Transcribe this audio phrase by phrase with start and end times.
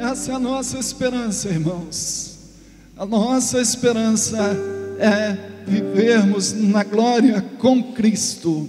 [0.00, 2.38] Essa é a nossa esperança, irmãos.
[2.96, 4.38] A nossa esperança
[4.96, 5.36] é
[5.66, 8.68] vivermos na glória com Cristo.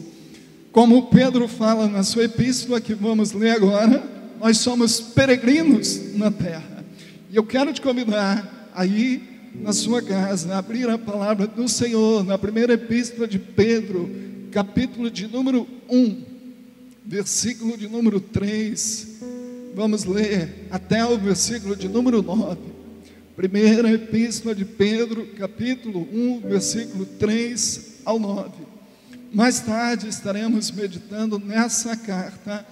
[0.71, 4.04] Como Pedro fala na sua epístola que vamos ler agora,
[4.39, 6.84] nós somos peregrinos na terra.
[7.30, 9.21] E eu quero te convidar aí
[9.54, 14.09] na sua casa, abrir a palavra do Senhor na primeira epístola de Pedro,
[14.52, 16.23] capítulo de número 1,
[17.05, 19.20] versículo de número 3.
[19.75, 22.59] Vamos ler até o versículo de número 9.
[23.36, 28.51] Primeira epístola de Pedro, capítulo 1, versículo 3 ao 9.
[29.32, 32.66] Mais tarde estaremos meditando nessa carta.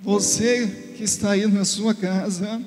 [0.00, 2.60] Você que está aí na sua casa,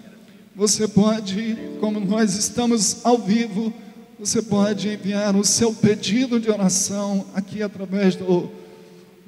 [0.55, 3.73] você pode, como nós estamos ao vivo,
[4.17, 8.49] você pode enviar o seu pedido de oração aqui através do,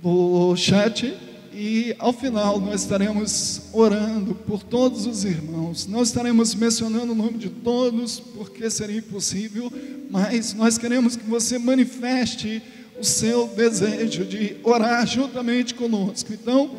[0.02, 1.27] do chat
[1.60, 5.88] e ao final nós estaremos orando por todos os irmãos.
[5.88, 9.73] Não estaremos mencionando o nome de todos, porque seria impossível,
[10.08, 12.62] mas nós queremos que você manifeste
[13.00, 16.31] o seu desejo de orar juntamente conosco.
[16.31, 16.76] Então,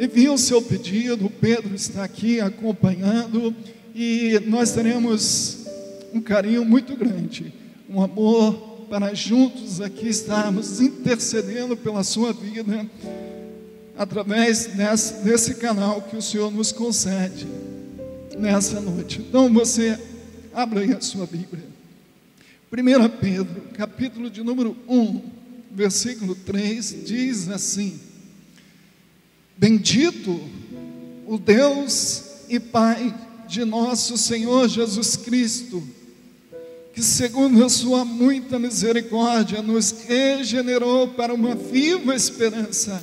[0.00, 3.54] envie o seu pedido, o Pedro está aqui acompanhando
[3.94, 5.66] e nós teremos
[6.14, 7.52] um carinho muito grande,
[7.86, 12.88] um amor para juntos aqui estarmos intercedendo pela sua vida
[13.96, 17.46] através desse, desse canal que o Senhor nos concede
[18.38, 19.20] nessa noite.
[19.20, 19.98] Então você
[20.54, 21.64] abra aí a sua Bíblia.
[22.72, 25.20] 1 Pedro, capítulo de número 1,
[25.70, 28.00] versículo 3, diz assim:
[29.56, 30.40] Bendito
[31.26, 33.14] o Deus e Pai
[33.46, 35.82] de nosso Senhor Jesus Cristo,
[36.94, 43.02] que segundo a sua muita misericórdia nos regenerou para uma viva esperança,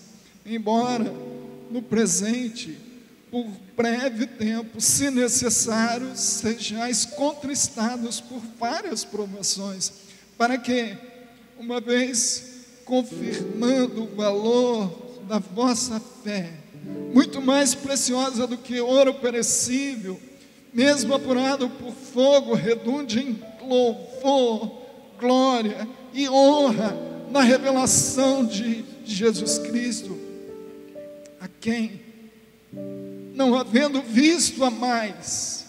[0.45, 1.13] embora
[1.69, 2.77] no presente,
[3.29, 3.47] por
[3.77, 9.91] breve tempo, se necessário, sejais contristados por várias provações,
[10.37, 10.97] para que,
[11.57, 12.51] uma vez
[12.83, 16.51] confirmando o valor da vossa fé,
[17.13, 20.19] muito mais preciosa do que ouro perecível,
[20.73, 24.81] mesmo apurado por fogo, redunde em louvor,
[25.19, 26.97] glória e honra
[27.29, 30.17] na revelação de Jesus Cristo,
[31.61, 32.01] quem,
[33.35, 35.67] não havendo visto a mais,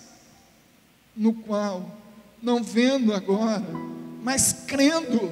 [1.14, 1.98] no qual,
[2.42, 3.66] não vendo agora,
[4.22, 5.30] mas crendo,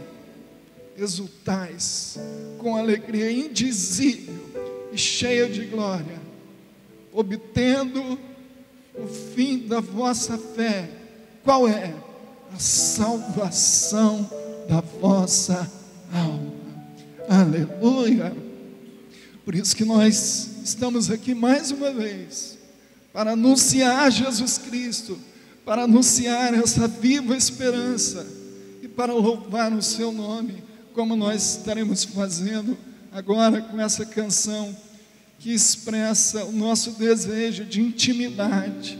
[0.97, 2.19] exultais
[2.59, 4.38] com alegria indizível
[4.93, 6.21] e cheia de glória,
[7.10, 8.19] obtendo
[8.94, 10.91] o fim da vossa fé.
[11.42, 11.94] Qual é?
[12.54, 14.28] A salvação
[14.69, 15.71] da vossa
[16.12, 16.53] alma.
[17.28, 18.50] Aleluia.
[19.45, 22.59] Por isso que nós estamos aqui mais uma vez
[23.12, 25.19] para anunciar Jesus Cristo,
[25.65, 28.27] para anunciar essa viva esperança
[28.83, 30.62] e para louvar o seu nome,
[30.95, 32.77] como nós estaremos fazendo
[33.12, 34.77] agora com essa canção
[35.39, 38.99] que expressa o nosso desejo de intimidade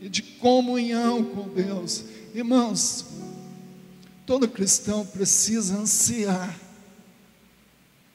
[0.00, 2.04] e de comunhão com Deus.
[2.34, 3.04] Irmãos,
[4.24, 6.58] todo cristão precisa ansiar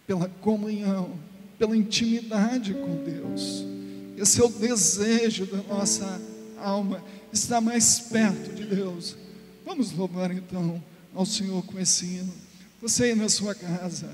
[0.07, 1.11] pela comunhão,
[1.57, 3.65] pela intimidade com Deus.
[4.17, 6.21] Esse é o desejo da nossa
[6.57, 9.15] alma, estar mais perto de Deus.
[9.65, 12.33] Vamos louvar então ao Senhor com esse hino.
[12.81, 14.09] Você aí na sua casa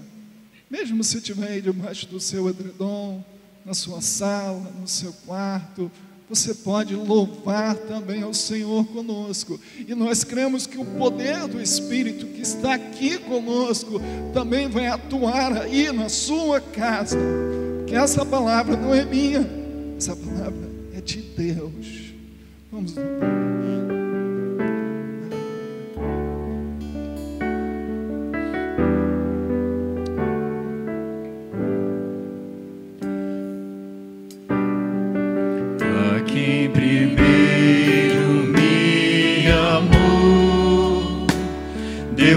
[0.73, 3.23] mesmo se estiver aí debaixo do seu edredom,
[3.63, 5.91] na sua sala, no seu quarto,
[6.29, 9.59] você pode louvar também ao Senhor conosco.
[9.87, 14.01] E nós cremos que o poder do Espírito que está aqui conosco
[14.33, 17.17] também vai atuar aí na sua casa.
[17.87, 19.47] Que essa palavra não é minha,
[19.97, 22.13] essa palavra é de Deus.
[22.71, 23.62] Vamos louvar.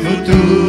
[0.07, 0.66] Minha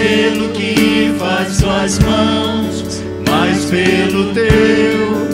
[0.00, 5.29] pelo que faz suas mãos, mas pelo teu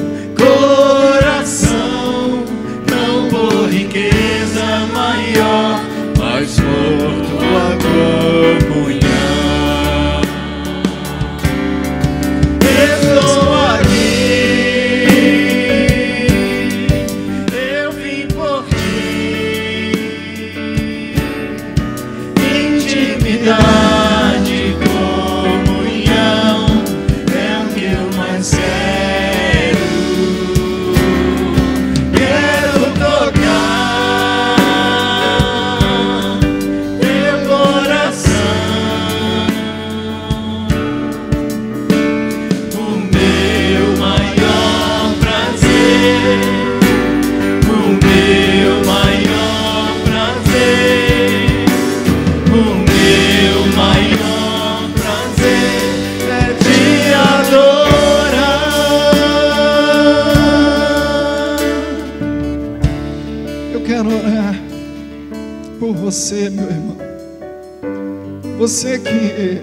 [69.06, 69.60] que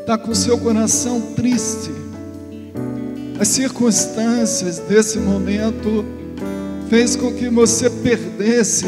[0.00, 1.90] está com seu coração triste.
[3.40, 6.04] As circunstâncias desse momento
[6.88, 8.86] fez com que você perdesse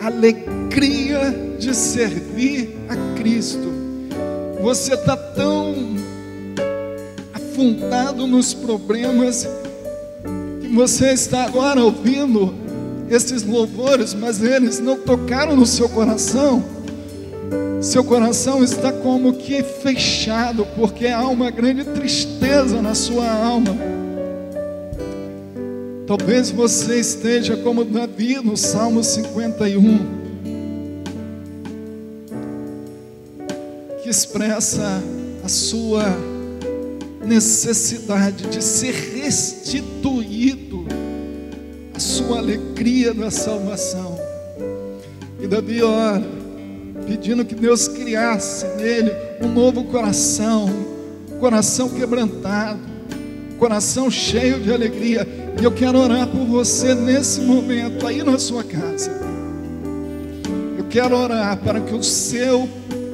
[0.00, 3.70] a alegria de servir a Cristo.
[4.60, 5.74] Você está tão
[7.32, 9.48] afundado nos problemas
[10.60, 12.52] que você está agora ouvindo
[13.08, 16.75] esses louvores, mas eles não tocaram no seu coração.
[17.86, 23.76] Seu coração está como que fechado, porque há uma grande tristeza na sua alma.
[26.04, 29.98] Talvez você esteja como Davi no Salmo 51,
[34.02, 35.00] que expressa
[35.44, 36.02] a sua
[37.24, 40.86] necessidade de ser restituído
[41.94, 44.18] a sua alegria da salvação.
[45.40, 46.35] E Davi ora,
[47.06, 50.68] pedindo que Deus criasse nele um novo coração,
[51.38, 52.80] coração quebrantado,
[53.58, 55.26] coração cheio de alegria.
[55.60, 59.10] E eu quero orar por você nesse momento, aí na sua casa.
[60.76, 62.68] Eu quero orar para que o seu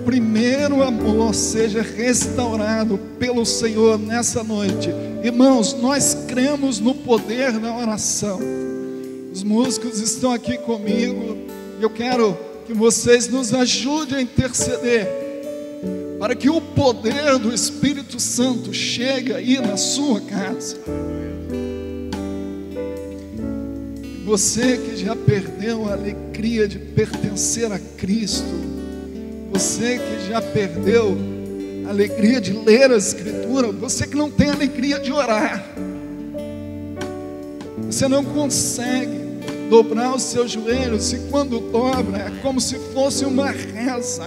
[0.05, 4.91] primeiro amor seja restaurado pelo Senhor nessa noite.
[5.23, 8.41] Irmãos, nós cremos no poder da oração.
[9.33, 11.43] Os músicos estão aqui comigo
[11.83, 15.09] eu quero que vocês nos ajudem a interceder
[16.19, 20.77] para que o poder do Espírito Santo chegue aí na sua casa.
[24.25, 28.47] Você que já perdeu a alegria de pertencer a Cristo,
[29.53, 31.19] você que já perdeu
[31.87, 35.67] a alegria de ler a Escritura, você que não tem alegria de orar,
[37.85, 39.22] você não consegue
[39.69, 44.25] dobrar os seus joelhos e quando dobra é como se fosse uma reza.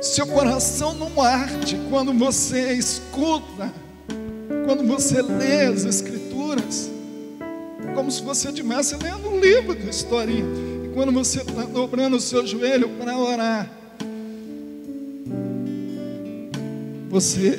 [0.00, 3.72] Seu coração não arde quando você escuta,
[4.66, 6.90] quando você lê as Escrituras,
[7.94, 10.46] como se você estivesse lendo um livro de historinha.
[10.84, 13.70] E quando você está dobrando o seu joelho para orar,
[17.10, 17.58] você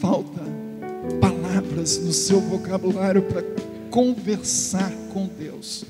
[0.00, 0.40] falta
[1.20, 3.42] palavras no seu vocabulário para
[3.92, 5.84] conversar com Deus.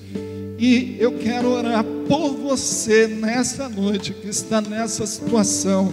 [0.59, 5.93] E eu quero orar por você nessa noite que está nessa situação.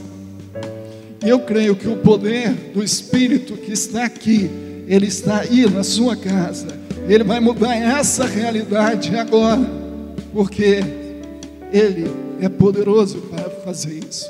[1.21, 4.49] Eu creio que o poder do Espírito que está aqui,
[4.87, 6.67] ele está aí na sua casa.
[7.07, 9.61] Ele vai mudar essa realidade agora,
[10.33, 10.79] porque
[11.71, 12.11] ele
[12.41, 14.29] é poderoso para fazer isso.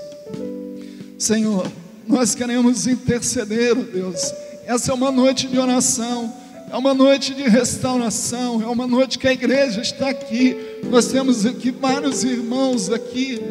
[1.18, 1.66] Senhor,
[2.06, 4.34] nós queremos interceder, Deus.
[4.66, 6.34] Essa é uma noite de oração,
[6.72, 10.56] é uma noite de restauração, é uma noite que a igreja está aqui.
[10.90, 13.42] Nós temos aqui vários irmãos aqui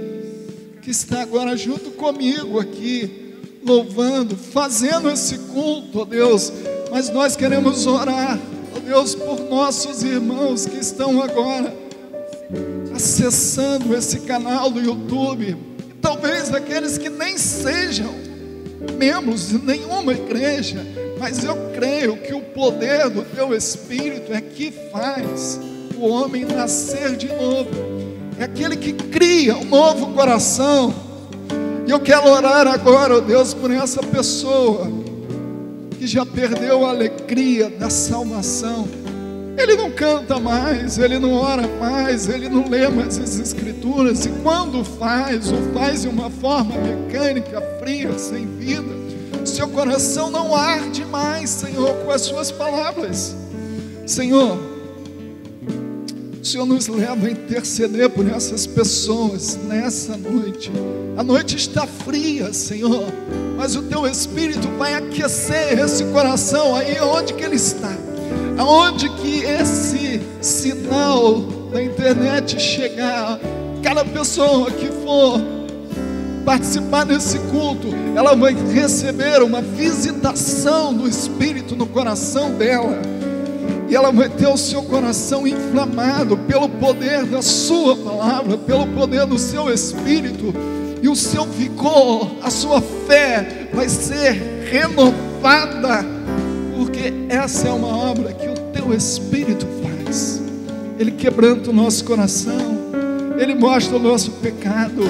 [0.82, 3.34] que está agora junto comigo aqui,
[3.64, 6.52] louvando, fazendo esse culto, ó Deus.
[6.90, 8.38] Mas nós queremos orar,
[8.74, 11.76] ó Deus, por nossos irmãos que estão agora
[12.94, 15.68] acessando esse canal do YouTube
[16.00, 18.14] talvez aqueles que nem sejam
[18.92, 20.84] membros de nenhuma igreja,
[21.18, 25.60] mas eu creio que o poder do teu Espírito é que faz
[25.96, 27.70] o homem nascer de novo,
[28.38, 30.94] é aquele que cria um novo coração.
[31.86, 34.90] E eu quero orar agora, ó Deus, por essa pessoa
[35.98, 38.86] que já perdeu a alegria da salvação.
[39.58, 44.28] Ele não canta mais, ele não ora mais, ele não lê mais as escrituras, e
[44.42, 48.86] quando faz, o faz de uma forma mecânica, fria, sem vida.
[49.44, 53.34] Seu coração não arde mais, Senhor, com as suas palavras.
[54.06, 54.58] Senhor,
[56.40, 60.70] o Senhor nos leva a interceder por essas pessoas nessa noite.
[61.16, 63.04] A noite está fria, Senhor,
[63.56, 68.07] mas o teu Espírito vai aquecer esse coração aí onde que ele está.
[68.58, 71.40] Aonde que esse sinal
[71.72, 73.38] da internet chegar,
[73.82, 75.40] cada pessoa que for
[76.44, 82.98] participar desse culto, ela vai receber uma visitação do Espírito no coração dela.
[83.88, 89.24] E ela vai ter o seu coração inflamado pelo poder da Sua palavra, pelo poder
[89.26, 90.54] do seu Espírito,
[91.02, 94.32] e o seu vigor, a sua fé vai ser
[94.70, 96.04] renovada,
[96.76, 98.47] porque essa é uma obra que
[98.88, 100.42] teu Espírito faz.
[100.98, 102.58] Ele quebranta o nosso coração,
[103.38, 105.02] ele mostra o nosso pecado,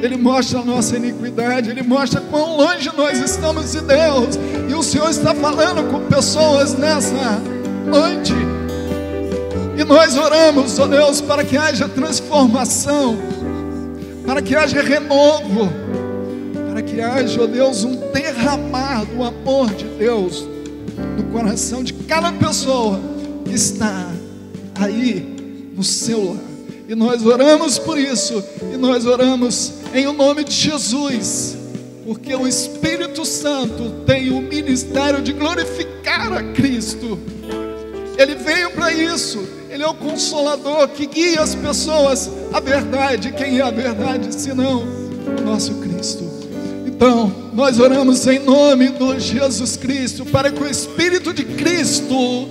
[0.00, 4.38] ele mostra a nossa iniquidade, Ele mostra quão longe nós estamos de Deus.
[4.68, 7.40] E o Senhor está falando com pessoas nessa
[7.86, 8.34] noite.
[9.78, 13.16] E nós oramos, ó Deus, para que haja transformação,
[14.26, 15.72] para que haja renovo,
[16.70, 20.46] para que haja, ó Deus, um derramar do amor de Deus
[21.16, 23.13] no coração de cada pessoa
[23.44, 24.10] que está
[24.74, 26.54] aí no seu lar.
[26.88, 31.56] E nós oramos por isso, e nós oramos em o nome de Jesus,
[32.04, 37.18] porque o Espírito Santo tem o ministério de glorificar a Cristo.
[38.18, 43.32] Ele veio para isso, ele é o consolador que guia as pessoas à verdade.
[43.32, 44.84] Quem é a verdade senão
[45.38, 46.22] o nosso Cristo?
[46.86, 52.48] Então, nós oramos em nome de Jesus Cristo, para que o Espírito de Cristo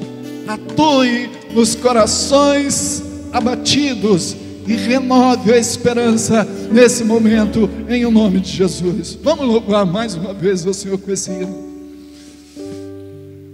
[0.47, 4.35] atue nos corações abatidos
[4.65, 9.17] e renove a esperança nesse momento, em o nome de Jesus.
[9.21, 11.73] Vamos louvar mais uma vez o Senhor com esse hino.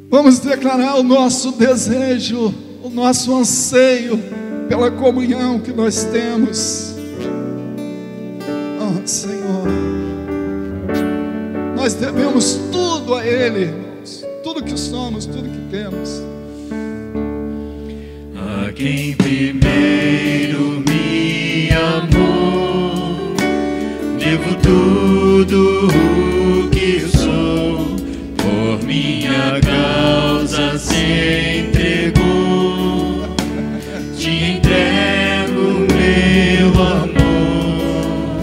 [0.09, 2.53] Vamos declarar o nosso desejo,
[2.83, 4.19] o nosso anseio
[4.67, 6.95] pela comunhão que nós temos.
[8.79, 9.67] Oh, Senhor,
[11.75, 16.38] nós devemos tudo a Ele, irmãos, tudo que somos, tudo que temos
[18.79, 23.35] quem primeiro me amou,
[24.17, 27.97] devo tudo o que sou,
[28.37, 33.27] por minha causa se entregou,
[34.17, 38.41] te entrego meu amor,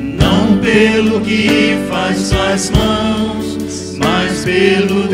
[0.00, 5.06] não pelo que faz suas mãos, mas pelo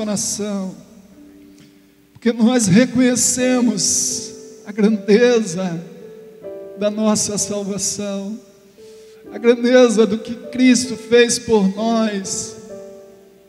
[0.00, 0.74] coração.
[2.12, 4.32] Porque nós reconhecemos
[4.64, 5.78] a grandeza
[6.78, 8.38] da nossa salvação,
[9.30, 12.56] a grandeza do que Cristo fez por nós.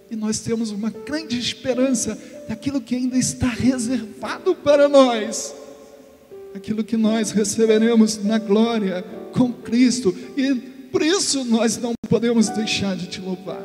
[0.10, 2.18] E nós temos uma grande esperança
[2.50, 5.56] daquilo que ainda está reservado para nós,
[6.54, 10.14] aquilo que nós receberemos na glória com Cristo.
[10.36, 10.54] E
[10.92, 13.64] por isso nós não podemos deixar de te louvar.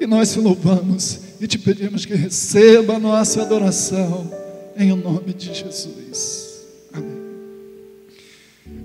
[0.00, 4.30] E nós te louvamos e te pedimos que receba a nossa adoração
[4.76, 6.64] em nome de Jesus.
[6.92, 7.16] Amém.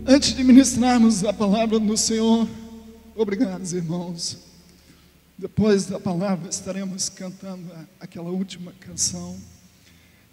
[0.05, 2.47] Antes de ministrarmos a palavra do Senhor,
[3.15, 4.37] obrigados irmãos.
[5.37, 7.65] Depois da palavra estaremos cantando
[7.99, 9.35] aquela última canção.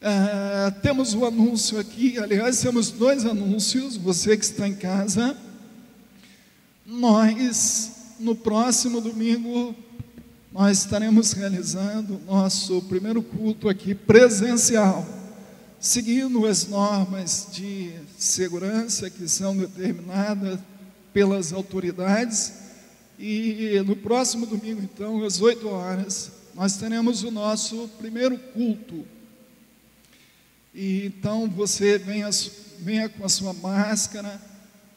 [0.00, 3.96] É, temos o um anúncio aqui, aliás, temos dois anúncios.
[3.96, 5.36] Você que está em casa,
[6.84, 9.74] nós no próximo domingo
[10.50, 15.06] nós estaremos realizando nosso primeiro culto aqui presencial,
[15.78, 20.58] seguindo as normas de segurança que são determinadas
[21.12, 22.54] pelas autoridades.
[23.18, 29.04] E no próximo domingo, então, às 8 horas, nós teremos o nosso primeiro culto.
[30.74, 32.30] E então você venha,
[32.78, 34.40] venha com a sua máscara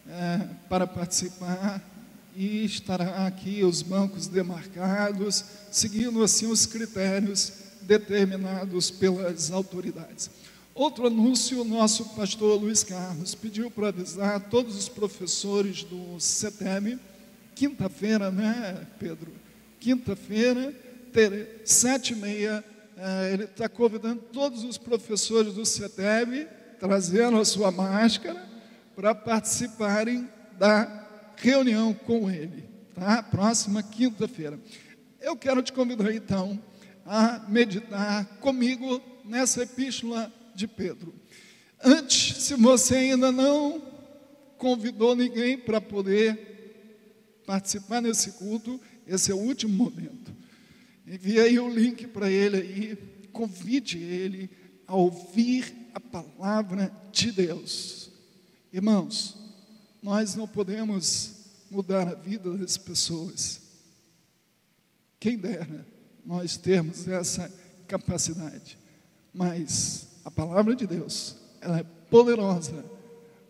[0.08, 1.84] é, para participar
[2.36, 10.30] e estará aqui os bancos demarcados, seguindo assim os critérios determinados pelas autoridades.
[10.74, 17.00] Outro anúncio, o nosso pastor Luiz Carlos pediu para avisar todos os professores do CETEM,
[17.54, 19.32] quinta-feira, né, Pedro?
[19.80, 20.74] Quinta-feira,
[21.66, 22.64] sete e meia,
[22.98, 26.48] eh, ele está convidando todos os professores do CETEB,
[26.80, 28.50] trazendo a sua máscara,
[28.96, 31.01] para participarem da
[31.42, 33.24] reunião com ele, tá?
[33.24, 34.60] Próxima quinta-feira.
[35.20, 36.62] Eu quero te convidar então
[37.04, 41.14] a meditar comigo nessa epístola de Pedro.
[41.84, 43.82] Antes, se você ainda não
[44.56, 50.32] convidou ninguém para poder participar nesse culto, esse é o último momento.
[51.08, 52.96] Envie aí o link para ele aí,
[53.34, 54.48] convide ele
[54.86, 58.12] a ouvir a palavra de Deus.
[58.72, 59.41] Irmãos,
[60.02, 61.34] nós não podemos
[61.70, 63.62] mudar a vida das pessoas.
[65.20, 65.86] Quem dera
[66.26, 67.52] nós termos essa
[67.88, 68.78] capacidade.
[69.34, 72.84] Mas a palavra de Deus, ela é poderosa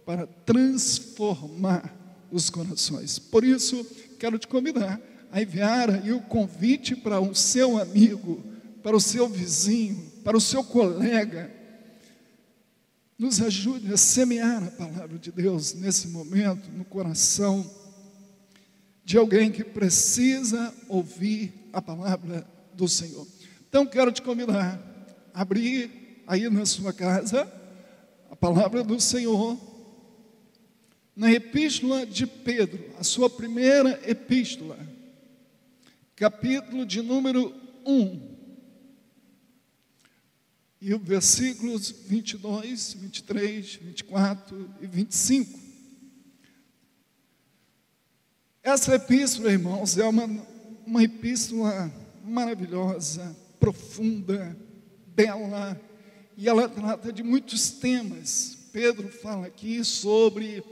[0.05, 1.95] para transformar
[2.31, 3.17] os corações.
[3.19, 3.85] Por isso,
[4.19, 4.99] quero te convidar
[5.31, 8.43] a enviar aí o convite para o seu amigo,
[8.83, 11.51] para o seu vizinho, para o seu colega,
[13.21, 17.63] nos ajude a semear a palavra de Deus nesse momento, no coração
[19.05, 23.27] de alguém que precisa ouvir a palavra do Senhor.
[23.69, 24.81] Então, quero te convidar
[25.35, 27.47] a abrir aí na sua casa
[28.31, 29.55] a palavra do Senhor
[31.15, 34.79] na epístola de Pedro, a sua primeira epístola,
[36.15, 37.53] capítulo de número
[37.85, 38.30] 1
[40.81, 45.59] e os versículos 22, 23, 24 e 25.
[48.63, 50.27] Essa epístola, irmãos, é uma,
[50.85, 51.91] uma epístola
[52.23, 54.57] maravilhosa, profunda,
[55.07, 55.79] bela,
[56.35, 58.57] e ela trata de muitos temas.
[58.73, 60.63] Pedro fala aqui sobre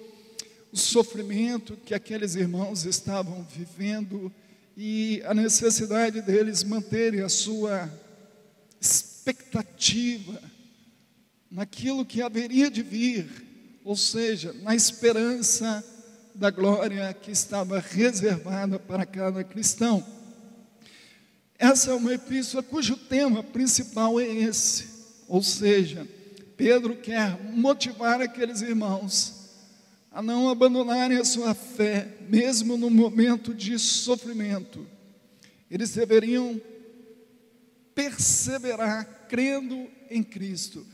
[0.72, 4.32] o sofrimento que aqueles irmãos estavam vivendo
[4.76, 7.92] e a necessidade deles manterem a sua
[9.20, 10.42] expectativa
[11.52, 13.28] naquilo que haveria de vir,
[13.84, 15.84] ou seja, na esperança
[16.34, 20.06] da glória que estava reservada para cada cristão.
[21.58, 24.88] Essa é uma epístola cujo tema principal é esse,
[25.28, 26.08] ou seja,
[26.56, 29.36] Pedro quer motivar aqueles irmãos
[30.12, 34.88] a não abandonarem a sua fé, mesmo no momento de sofrimento.
[35.70, 36.60] Eles deveriam
[38.00, 40.88] perseverar crendo em Cristo.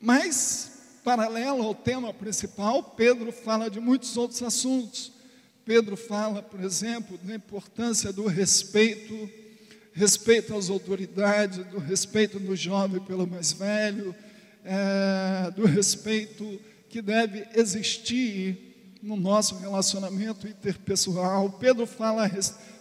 [0.00, 5.12] Mas, paralelo ao tema principal, Pedro fala de muitos outros assuntos.
[5.64, 9.30] Pedro fala, por exemplo, da importância do respeito,
[9.92, 14.12] respeito às autoridades, do respeito do jovem pelo mais velho,
[14.64, 18.71] é, do respeito que deve existir
[19.02, 21.50] no nosso relacionamento interpessoal.
[21.50, 22.30] Pedro fala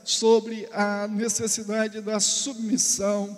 [0.03, 3.35] sobre a necessidade da submissão.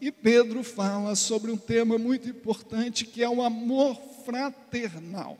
[0.00, 5.38] E Pedro fala sobre um tema muito importante que é o amor fraternal.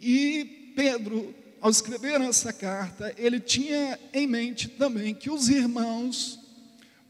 [0.00, 6.40] E Pedro, ao escrever essa carta, ele tinha em mente também que os irmãos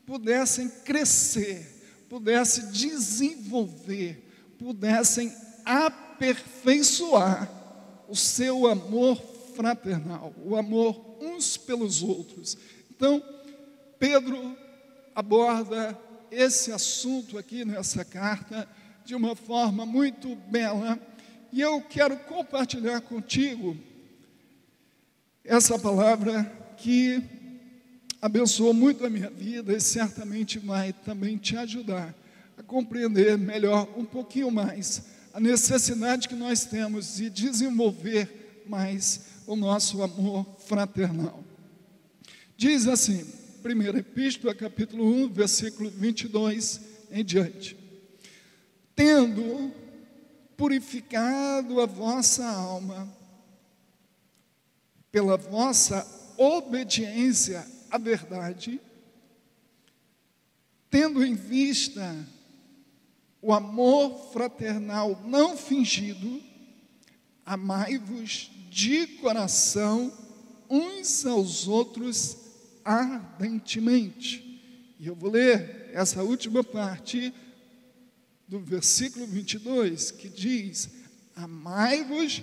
[0.05, 4.23] pudessem crescer, pudessem desenvolver,
[4.59, 5.33] pudessem
[5.65, 7.64] aperfeiçoar
[8.09, 9.17] o seu amor
[9.55, 12.57] fraternal, o amor uns pelos outros.
[12.91, 13.23] Então,
[13.99, 14.57] Pedro
[15.15, 15.99] aborda
[16.31, 18.69] esse assunto aqui nessa carta
[19.05, 20.99] de uma forma muito bela,
[21.53, 23.77] e eu quero compartilhar contigo
[25.45, 26.45] essa palavra
[26.79, 27.23] que
[28.21, 32.15] abençoou muito a minha vida e certamente vai também te ajudar
[32.57, 39.57] a compreender melhor um pouquinho mais a necessidade que nós temos de desenvolver mais o
[39.57, 41.43] nosso amor fraternal.
[42.57, 43.27] Diz assim,
[43.65, 47.77] 1 Epístola, capítulo 1, versículo 22 em diante.
[48.95, 49.73] Tendo
[50.57, 53.13] purificado a vossa alma
[55.11, 56.07] pela vossa
[56.39, 58.81] obediência à verdade,
[60.89, 62.25] tendo em vista
[63.45, 66.43] o amor fraternal não fingido,
[67.45, 70.11] amai-vos de coração
[70.69, 72.39] uns aos outros
[72.83, 74.63] ardentemente.
[74.99, 77.35] E eu vou ler essa última parte
[78.49, 80.89] do versículo 22, que diz:
[81.37, 82.41] Amai-vos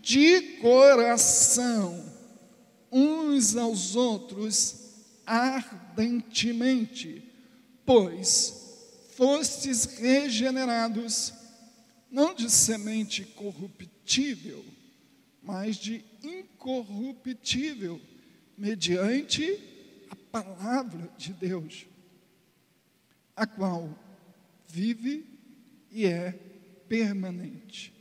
[0.00, 2.00] de coração
[2.92, 4.76] uns aos outros
[5.26, 7.28] ardentemente,
[7.84, 8.63] pois
[9.16, 11.32] fostes regenerados,
[12.10, 14.64] não de semente corruptível,
[15.42, 18.00] mas de incorruptível,
[18.56, 21.86] mediante a palavra de Deus,
[23.36, 23.96] a qual
[24.68, 25.26] vive
[25.90, 26.32] e é
[26.88, 27.92] permanente.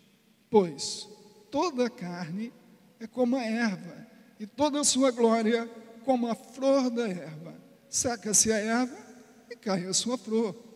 [0.50, 1.08] Pois
[1.52, 2.52] toda a carne
[3.00, 4.08] é como a erva,
[4.40, 5.68] e toda a sua glória
[6.04, 7.56] como a flor da erva.
[7.90, 8.98] Seca-se a erva
[9.50, 10.73] e cai a sua flor.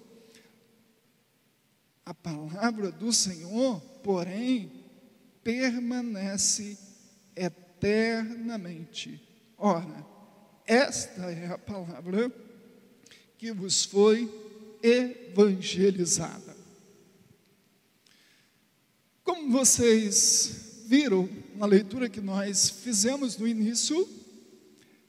[2.07, 4.71] A palavra do Senhor, porém,
[5.43, 6.77] permanece
[7.35, 9.21] eternamente.
[9.57, 10.05] Ora,
[10.65, 12.31] esta é a palavra
[13.37, 14.33] que vos foi
[14.81, 16.55] evangelizada.
[19.21, 24.07] Como vocês viram na leitura que nós fizemos no início,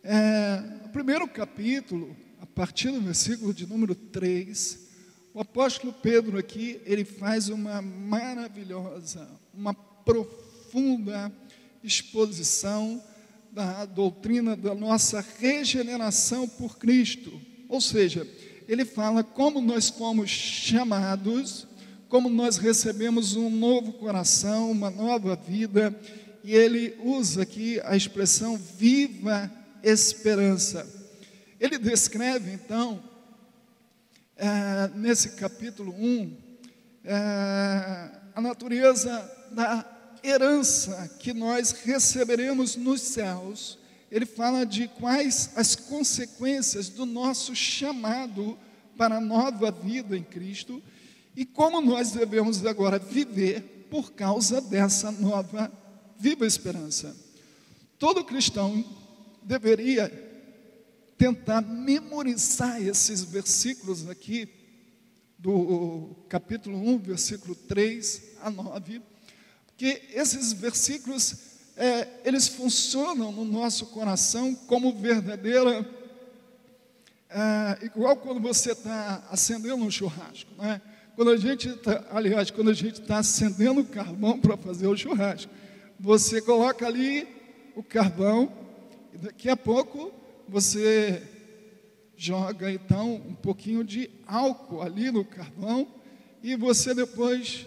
[0.02, 4.88] é, o primeiro capítulo, a partir do versículo de número 3,
[5.38, 11.33] o apóstolo Pedro aqui, ele faz uma maravilhosa, uma profunda
[11.81, 13.01] exposição
[13.53, 17.40] da doutrina da nossa regeneração por Cristo.
[17.68, 18.27] Ou seja,
[18.66, 21.68] ele fala como nós fomos chamados,
[22.09, 25.96] como nós recebemos um novo coração, uma nova vida,
[26.42, 29.48] e ele usa aqui a expressão viva
[29.85, 30.85] esperança.
[31.61, 33.08] Ele descreve, então,
[34.38, 36.37] é, nesse capítulo 1,
[37.05, 37.14] é,
[38.35, 39.11] a natureza
[39.51, 39.85] da
[40.22, 43.79] herança que nós receberemos nos céus.
[44.11, 48.57] Ele fala de quais as consequências do nosso chamado
[48.96, 50.83] para a nova vida em Cristo
[51.37, 55.70] e como nós devemos agora viver por causa dessa nova
[56.18, 57.14] viva esperança.
[57.98, 58.85] Todo cristão
[59.42, 60.27] deveria
[61.18, 64.48] tentar memorizar esses versículos aqui,
[65.37, 69.02] do capítulo 1, versículo 3 a 9,
[69.66, 71.35] porque esses versículos,
[71.76, 75.88] é, eles funcionam no nosso coração como verdadeira,
[77.31, 80.81] é, igual quando você está acendendo um churrasco, né?
[81.14, 84.96] Quando a gente está, aliás, quando a gente está acendendo o carvão para fazer o
[84.96, 85.50] churrasco,
[85.98, 87.26] você coloca ali
[87.74, 88.52] o carvão,
[89.12, 90.12] e daqui a pouco
[90.48, 91.22] você
[92.16, 95.87] joga então um pouquinho de álcool ali no carvão
[96.42, 97.66] e você depois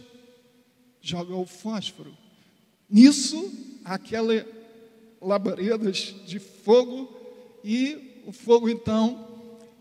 [1.02, 2.16] joga o fósforo.
[2.90, 3.52] Nisso,
[3.86, 4.46] aquela
[5.22, 7.10] labaredas de fogo
[7.64, 9.28] e o fogo então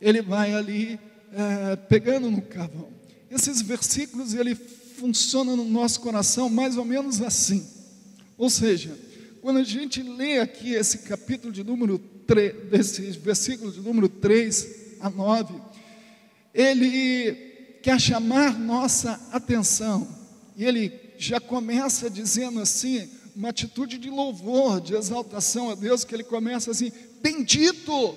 [0.01, 1.01] ele vai ali
[1.33, 2.89] é, pegando no carvão.
[3.31, 7.67] Esses versículos ele funcionam no nosso coração mais ou menos assim.
[8.37, 8.97] Ou seja,
[9.41, 11.99] quando a gente lê aqui esse capítulo de número
[12.31, 15.53] 3, desses versículos de número 3 a 9,
[16.55, 17.33] ele
[17.83, 20.07] quer chamar nossa atenção.
[20.57, 26.15] E ele já começa dizendo assim, uma atitude de louvor, de exaltação a Deus, que
[26.15, 28.17] ele começa assim: Bendito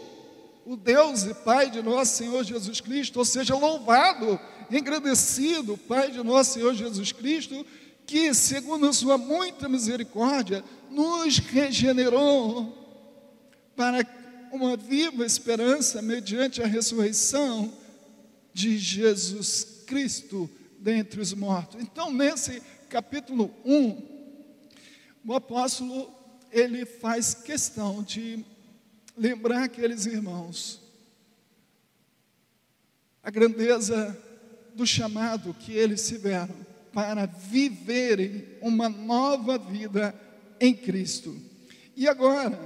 [0.64, 6.22] o Deus e Pai de nosso Senhor Jesus Cristo, ou seja, louvado, engrandecido, Pai de
[6.22, 7.66] nosso Senhor Jesus Cristo,
[8.06, 12.83] que, segundo a sua muita misericórdia, nos regenerou
[13.76, 14.06] para
[14.52, 17.74] uma viva esperança mediante a ressurreição
[18.54, 21.82] de Jesus Cristo dentre os mortos.
[21.82, 24.14] Então, nesse capítulo 1,
[25.26, 26.14] o apóstolo
[26.52, 28.46] ele faz questão de
[29.18, 30.84] lembrar aqueles irmãos
[33.24, 34.16] a grandeza
[34.76, 36.54] do chamado que eles tiveram
[36.92, 40.14] para viverem uma nova vida
[40.60, 41.36] em Cristo.
[41.96, 42.60] E agora,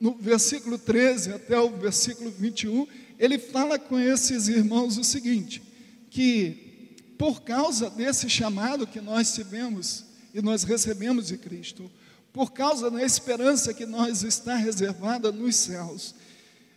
[0.00, 2.86] no versículo 13 até o versículo 21,
[3.18, 5.62] ele fala com esses irmãos o seguinte:
[6.10, 11.90] que por causa desse chamado que nós tivemos e nós recebemos de Cristo,
[12.32, 16.14] por causa da esperança que nós está reservada nos céus.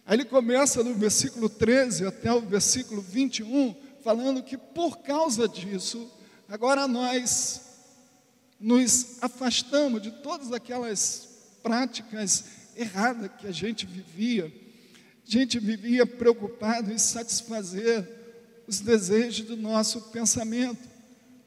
[0.05, 6.09] Aí ele começa no versículo 13 até o versículo 21, falando que por causa disso,
[6.49, 7.61] agora nós
[8.59, 11.27] nos afastamos de todas aquelas
[11.61, 12.45] práticas
[12.81, 14.51] erradas que a gente vivia.
[15.25, 18.07] A gente vivia preocupado em satisfazer
[18.67, 20.89] os desejos do nosso pensamento.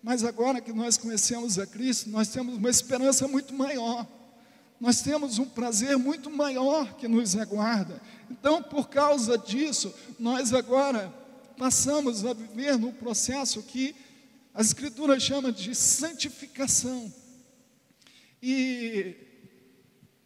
[0.02, 4.06] Mas agora que nós conhecemos a Cristo, nós temos uma esperança muito maior.
[4.80, 8.00] Nós temos um prazer muito maior que nos aguarda.
[8.30, 11.12] Então, por causa disso, nós agora
[11.56, 13.94] passamos a viver num processo que
[14.52, 17.12] a Escritura chama de santificação.
[18.42, 19.16] E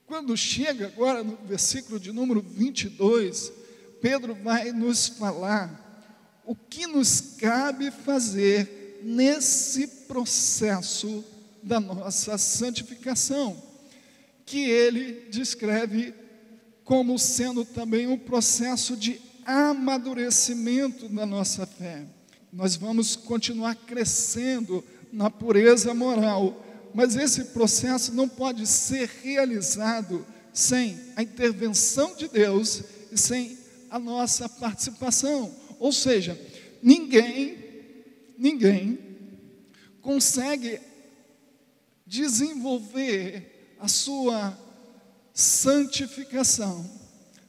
[0.09, 3.53] quando chega agora no versículo de número 22,
[4.01, 5.85] Pedro vai nos falar
[6.47, 11.23] o que nos cabe fazer nesse processo
[11.63, 13.63] da nossa santificação,
[14.47, 16.15] que ele descreve
[16.85, 22.07] como sendo também um processo de amadurecimento da nossa fé.
[22.51, 30.99] Nós vamos continuar crescendo na pureza moral, mas esse processo não pode ser realizado sem
[31.17, 33.59] a intervenção de Deus e sem
[33.91, 35.55] a nossa participação.
[35.79, 36.39] Ou seja,
[36.83, 37.69] ninguém
[38.39, 38.99] ninguém
[40.01, 40.81] consegue
[42.07, 44.57] desenvolver a sua
[45.35, 46.89] santificação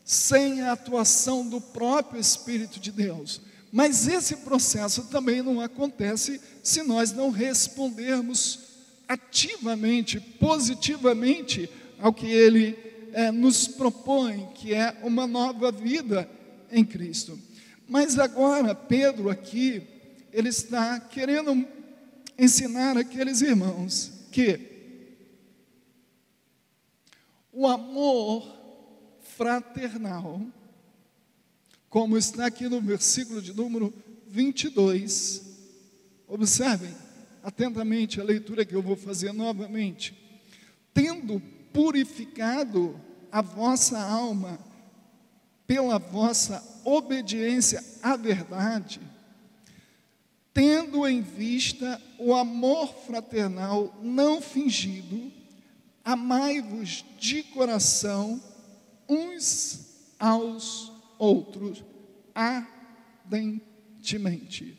[0.03, 3.41] sem a atuação do próprio Espírito de Deus.
[3.71, 8.59] Mas esse processo também não acontece se nós não respondermos
[9.09, 11.67] ativamente, positivamente
[11.97, 12.77] ao que Ele
[13.11, 16.29] é, nos propõe, que é uma nova vida
[16.71, 17.37] em Cristo.
[17.87, 19.81] Mas agora, Pedro aqui,
[20.31, 21.67] ele está querendo
[22.37, 24.59] ensinar aqueles irmãos que
[27.51, 28.47] o amor
[29.21, 30.39] fraternal,
[31.89, 33.91] como está aqui no versículo de número
[34.27, 35.41] 22,
[36.27, 36.93] observem
[37.43, 40.17] atentamente a leitura que eu vou fazer novamente.
[40.93, 41.41] Tendo
[41.73, 42.99] purificado
[43.31, 44.59] a vossa alma
[45.67, 48.99] pela vossa obediência à verdade,
[50.53, 55.31] tendo em vista o amor fraternal não fingido,
[56.03, 58.41] amai-vos de coração
[59.07, 59.85] uns
[60.17, 61.83] aos outros
[62.33, 64.78] ardentemente,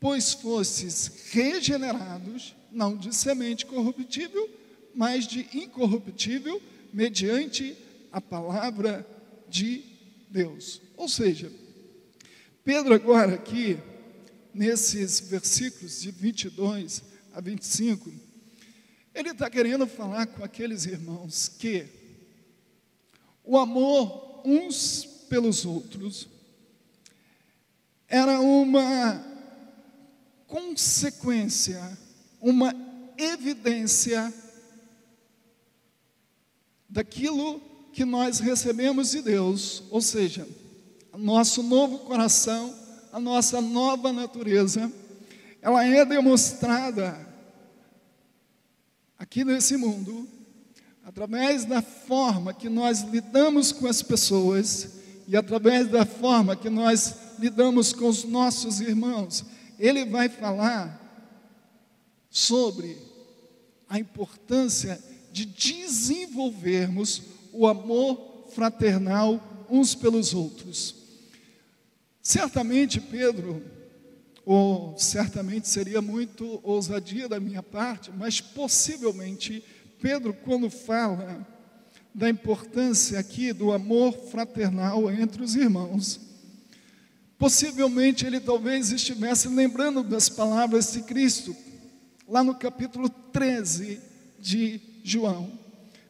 [0.00, 4.48] pois fostes regenerados, não de semente corruptível,
[4.94, 6.60] mas de incorruptível,
[6.92, 7.76] mediante
[8.12, 9.06] a palavra
[9.48, 9.84] de
[10.30, 10.80] Deus.
[10.96, 11.50] Ou seja,
[12.64, 13.78] Pedro agora aqui
[14.52, 17.02] nesses versículos de 22
[17.34, 18.10] a 25,
[19.14, 21.86] ele está querendo falar com aqueles irmãos que
[23.44, 26.28] o amor uns pelos outros
[28.08, 28.82] era uma
[30.76, 31.98] consequência,
[32.38, 32.74] uma
[33.16, 34.32] evidência
[36.86, 37.62] daquilo
[37.94, 40.46] que nós recebemos de Deus, ou seja,
[41.16, 42.74] nosso novo coração
[43.10, 44.92] a nossa nova natureza,
[45.62, 47.26] ela é demonstrada
[49.18, 50.28] aqui nesse mundo,
[51.02, 54.90] através da forma que nós lidamos com as pessoas
[55.26, 59.55] e através da forma que nós lidamos com os nossos irmãos.
[59.78, 61.02] Ele vai falar
[62.30, 62.96] sobre
[63.88, 70.94] a importância de desenvolvermos o amor fraternal uns pelos outros.
[72.22, 73.62] Certamente, Pedro,
[74.44, 79.62] ou certamente seria muito ousadia da minha parte, mas possivelmente,
[80.00, 81.46] Pedro, quando fala
[82.14, 86.20] da importância aqui do amor fraternal entre os irmãos,
[87.38, 91.54] possivelmente ele talvez estivesse lembrando das palavras de Cristo,
[92.28, 94.00] lá no capítulo 13
[94.40, 95.50] de João.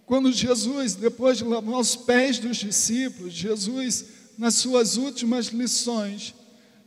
[0.04, 4.04] Quando Jesus, depois de lavar os pés dos discípulos, Jesus,
[4.38, 6.32] nas suas últimas lições,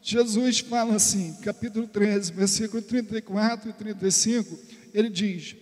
[0.01, 4.57] Jesus fala assim, capítulo 13, versículo 34 e 35,
[4.93, 5.55] ele diz: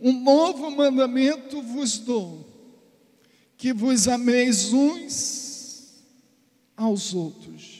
[0.00, 2.48] Um novo mandamento vos dou,
[3.58, 6.02] que vos ameis uns
[6.74, 7.71] aos outros.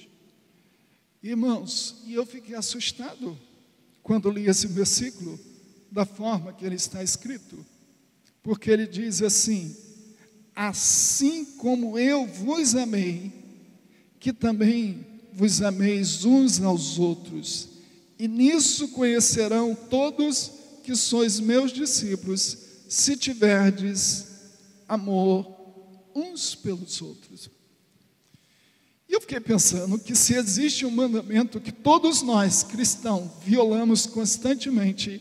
[1.23, 3.39] Irmãos, e eu fiquei assustado
[4.03, 5.39] quando li esse versículo,
[5.91, 7.65] da forma que ele está escrito,
[8.43, 9.77] porque ele diz assim:
[10.55, 13.31] Assim como eu vos amei,
[14.19, 17.69] que também vos ameis uns aos outros,
[18.19, 20.51] e nisso conhecerão todos
[20.83, 22.59] que sois meus discípulos,
[22.89, 24.27] se tiverdes
[24.89, 25.47] amor
[26.15, 27.49] uns pelos outros.
[29.13, 35.21] E eu fiquei pensando que se existe um mandamento que todos nós, cristãos, violamos constantemente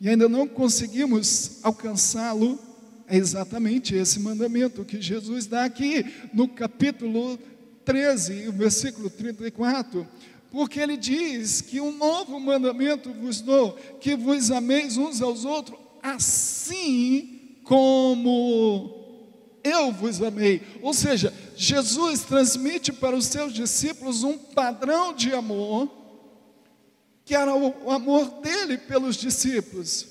[0.00, 2.58] e ainda não conseguimos alcançá-lo,
[3.06, 7.38] é exatamente esse mandamento que Jesus dá aqui no capítulo
[7.84, 10.04] 13, o versículo 34,
[10.50, 15.78] porque ele diz que um novo mandamento vos dou, que vos ameis uns aos outros,
[16.02, 18.97] assim como
[19.62, 20.62] eu vos amei.
[20.82, 25.90] Ou seja, Jesus transmite para os seus discípulos um padrão de amor,
[27.24, 30.06] que era o amor dele pelos discípulos.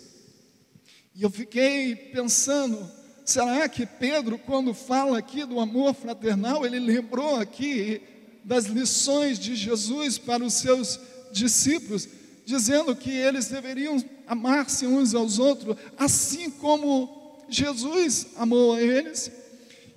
[1.16, 2.90] E eu fiquei pensando,
[3.26, 8.02] será que Pedro, quando fala aqui do amor fraternal, ele lembrou aqui
[8.44, 11.00] das lições de Jesus para os seus
[11.32, 12.08] discípulos,
[12.46, 17.17] dizendo que eles deveriam amar-se uns aos outros, assim como
[17.50, 19.32] Jesus amou a eles?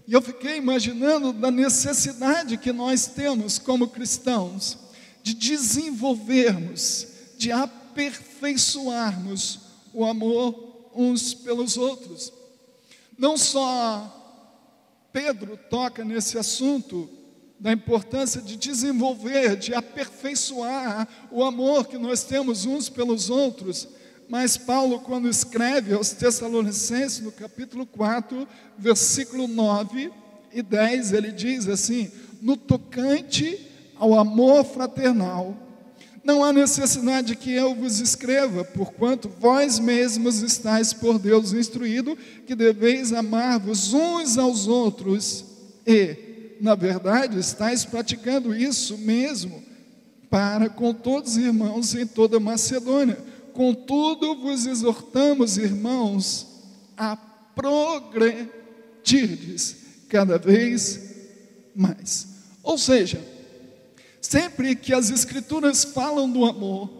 [0.06, 4.78] E eu fiquei imaginando da necessidade que nós temos como cristãos
[5.22, 7.06] de desenvolvermos,
[7.38, 9.60] de aperfeiçoarmos
[9.92, 12.32] o amor uns pelos outros.
[13.18, 14.16] Não só
[15.12, 17.08] Pedro toca nesse assunto
[17.58, 23.86] da importância de desenvolver, de aperfeiçoar o amor que nós temos uns pelos outros,
[24.30, 28.46] mas Paulo, quando escreve aos Tessalonicenses, no capítulo 4,
[28.78, 30.12] versículo 9
[30.52, 32.08] e 10, ele diz assim:
[32.40, 33.58] No tocante
[33.96, 35.56] ao amor fraternal,
[36.22, 42.16] não há necessidade que eu vos escreva, porquanto vós mesmos estáis por Deus instruído
[42.46, 45.44] que deveis amar-vos uns aos outros
[45.84, 49.60] e, na verdade, estáis praticando isso mesmo
[50.30, 56.46] para com todos os irmãos em toda Macedônia Contudo, vos exortamos, irmãos,
[56.96, 57.16] a
[57.54, 59.76] progredirdes
[60.08, 61.10] cada vez
[61.74, 62.28] mais.
[62.62, 63.20] Ou seja,
[64.20, 66.90] sempre que as Escrituras falam do amor,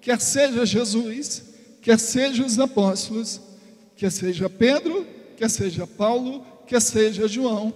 [0.00, 1.42] quer seja Jesus,
[1.80, 3.40] quer seja os apóstolos,
[3.96, 7.72] quer seja Pedro, quer seja Paulo, quer seja João,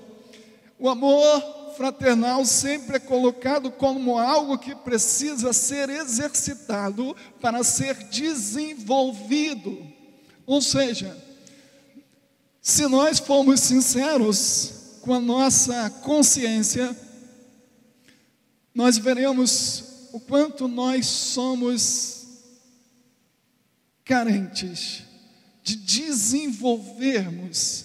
[0.79, 9.87] o amor fraternal sempre é colocado como algo que precisa ser exercitado para ser desenvolvido.
[10.45, 11.17] Ou seja,
[12.61, 16.99] se nós formos sinceros com a nossa consciência,
[18.75, 22.27] nós veremos o quanto nós somos
[24.05, 25.05] carentes
[25.63, 27.85] de desenvolvermos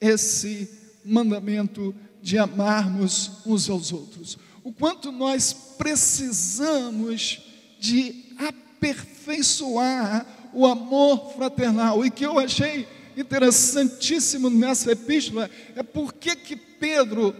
[0.00, 0.70] esse
[1.04, 4.38] mandamento de amarmos uns aos outros.
[4.62, 7.40] O quanto nós precisamos
[7.78, 12.04] de aperfeiçoar o amor fraternal.
[12.04, 17.34] E que eu achei interessantíssimo nessa epístola é porque que Pedro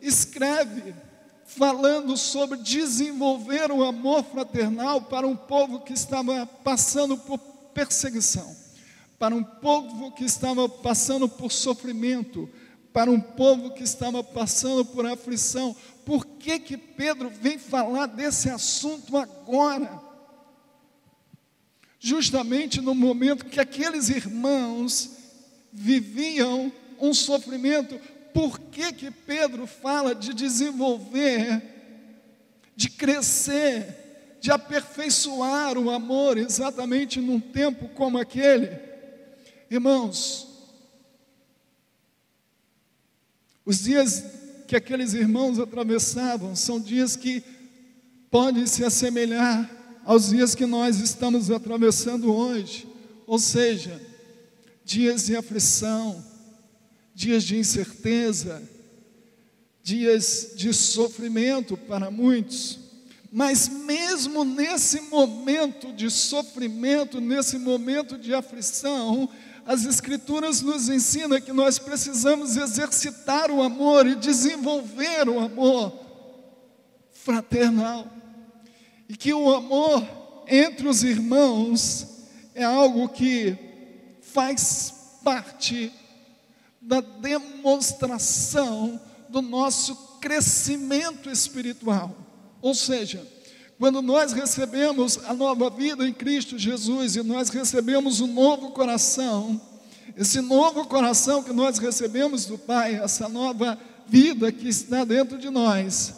[0.00, 0.94] escreve
[1.44, 7.38] falando sobre desenvolver o amor fraternal para um povo que estava passando por
[7.72, 8.54] perseguição,
[9.18, 12.48] para um povo que estava passando por sofrimento,
[12.98, 15.76] para um povo que estava passando por aflição.
[16.04, 20.02] Por que que Pedro vem falar desse assunto agora?
[22.00, 25.10] Justamente no momento que aqueles irmãos
[25.72, 28.00] viviam um sofrimento,
[28.34, 31.62] por que que Pedro fala de desenvolver,
[32.74, 38.76] de crescer, de aperfeiçoar o amor exatamente num tempo como aquele?
[39.70, 40.47] Irmãos,
[43.68, 44.24] Os dias
[44.66, 47.44] que aqueles irmãos atravessavam são dias que
[48.30, 49.70] podem se assemelhar
[50.06, 52.88] aos dias que nós estamos atravessando hoje,
[53.26, 54.00] ou seja,
[54.86, 56.24] dias de aflição,
[57.14, 58.62] dias de incerteza,
[59.82, 62.78] dias de sofrimento para muitos.
[63.30, 69.28] Mas mesmo nesse momento de sofrimento, nesse momento de aflição,
[69.68, 75.92] as Escrituras nos ensinam que nós precisamos exercitar o amor e desenvolver o amor
[77.12, 78.10] fraternal.
[79.06, 80.02] E que o amor
[80.46, 82.06] entre os irmãos
[82.54, 83.58] é algo que
[84.22, 85.92] faz parte
[86.80, 88.98] da demonstração
[89.28, 92.16] do nosso crescimento espiritual.
[92.62, 93.22] Ou seja,
[93.78, 99.60] quando nós recebemos a nova vida em Cristo Jesus e nós recebemos um novo coração,
[100.16, 105.48] esse novo coração que nós recebemos do Pai, essa nova vida que está dentro de
[105.48, 106.14] nós,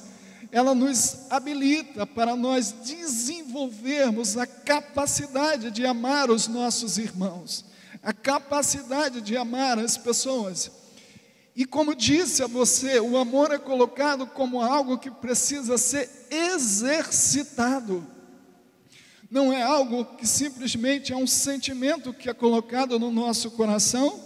[0.50, 7.66] ela nos habilita para nós desenvolvermos a capacidade de amar os nossos irmãos,
[8.02, 10.79] a capacidade de amar as pessoas.
[11.54, 18.06] E como disse a você, o amor é colocado como algo que precisa ser exercitado.
[19.30, 24.20] Não é algo que simplesmente é um sentimento que é colocado no nosso coração.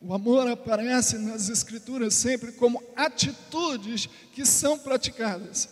[0.00, 5.68] O amor aparece nas Escrituras sempre como atitudes que são praticadas.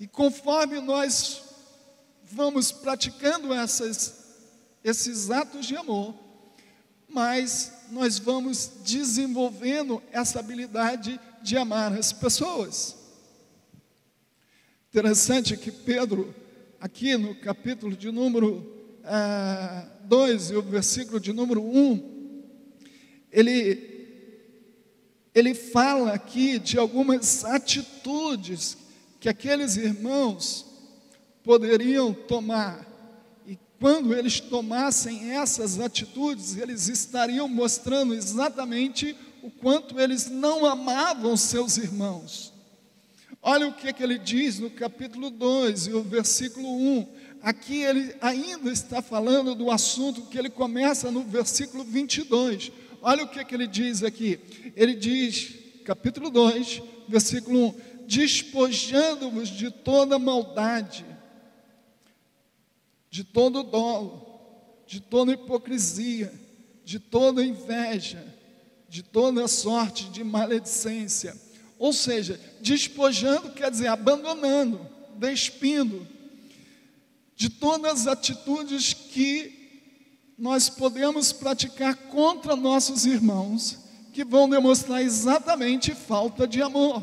[0.00, 1.42] E conforme nós
[2.24, 4.24] vamos praticando essas,
[4.82, 6.14] esses atos de amor,
[7.08, 12.96] mais nós vamos desenvolvendo essa habilidade de amar as pessoas.
[14.88, 16.34] Interessante que Pedro,
[16.80, 18.66] aqui no capítulo de número
[20.04, 22.42] 2 uh, e o versículo de número 1, um,
[23.30, 24.08] ele,
[25.34, 28.76] ele fala aqui de algumas atitudes
[29.20, 30.64] que aqueles irmãos
[31.44, 32.95] poderiam tomar
[33.78, 41.76] quando eles tomassem essas atitudes, eles estariam mostrando exatamente o quanto eles não amavam seus
[41.76, 42.52] irmãos.
[43.42, 47.06] Olha o que, que ele diz no capítulo 2 e o versículo 1.
[47.42, 52.72] Aqui ele ainda está falando do assunto que ele começa no versículo 22.
[53.02, 54.40] Olha o que, que ele diz aqui.
[54.74, 55.54] Ele diz,
[55.84, 57.74] capítulo 2, versículo 1:
[58.06, 61.04] Despojando-vos de toda maldade
[63.16, 64.26] de todo dolo,
[64.86, 66.30] de toda hipocrisia,
[66.84, 68.22] de toda inveja,
[68.90, 71.34] de toda sorte de maledicência.
[71.78, 74.86] Ou seja, despojando quer dizer abandonando,
[75.16, 76.06] despindo
[77.34, 83.78] de todas as atitudes que nós podemos praticar contra nossos irmãos,
[84.12, 87.02] que vão demonstrar exatamente falta de amor.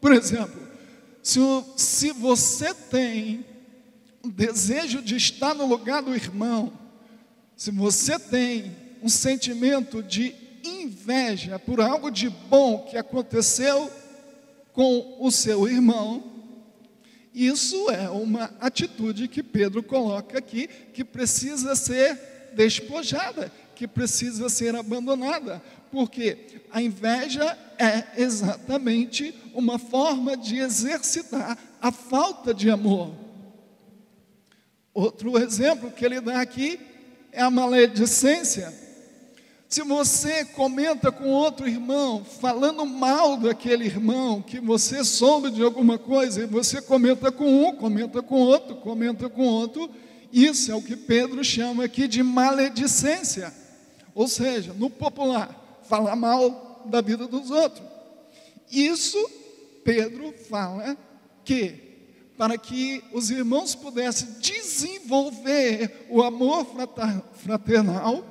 [0.00, 0.68] Por exemplo,
[1.20, 1.40] se,
[1.76, 3.51] se você tem
[4.24, 6.72] um desejo de estar no lugar do irmão,
[7.56, 13.90] se você tem um sentimento de inveja por algo de bom que aconteceu
[14.72, 16.32] com o seu irmão,
[17.34, 22.18] isso é uma atitude que Pedro coloca aqui, que precisa ser
[22.54, 31.90] despojada, que precisa ser abandonada, porque a inveja é exatamente uma forma de exercitar a
[31.90, 33.21] falta de amor.
[34.94, 36.78] Outro exemplo que ele dá aqui
[37.32, 38.72] é a maledicência.
[39.68, 45.98] Se você comenta com outro irmão, falando mal daquele irmão, que você soube de alguma
[45.98, 49.90] coisa, e você comenta com um, comenta com outro, comenta com outro,
[50.30, 53.50] isso é o que Pedro chama aqui de maledicência.
[54.14, 57.86] Ou seja, no popular, falar mal da vida dos outros.
[58.70, 59.18] Isso,
[59.84, 60.98] Pedro fala
[61.46, 61.81] que
[62.42, 66.66] para que os irmãos pudessem desenvolver o amor
[67.34, 68.24] fraternal,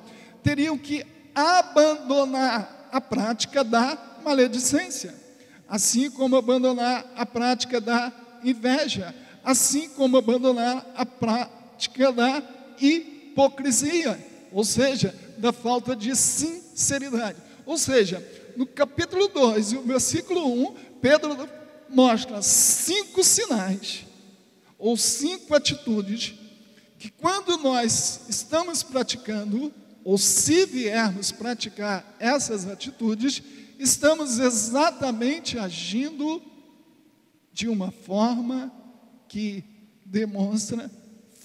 [0.43, 5.15] teriam que abandonar a prática da maledicência,
[5.65, 8.11] assim como abandonar a prática da
[8.43, 12.43] inveja, assim como abandonar a prática da
[12.81, 14.19] hipocrisia,
[14.51, 17.37] ou seja, da falta de sinceridade.
[17.65, 18.21] Ou seja,
[18.57, 21.60] no capítulo 2 e o versículo 1, Pedro
[21.91, 24.05] mostra cinco sinais
[24.77, 26.33] ou cinco atitudes
[26.97, 29.73] que quando nós estamos praticando,
[30.03, 33.41] ou se viermos praticar essas atitudes,
[33.79, 36.39] estamos exatamente agindo
[37.51, 38.71] de uma forma
[39.27, 39.63] que
[40.05, 40.91] demonstra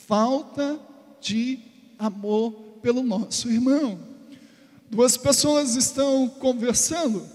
[0.07, 0.79] falta
[1.23, 1.59] de
[1.99, 3.99] amor pelo nosso irmão.
[4.91, 7.27] Duas pessoas estão conversando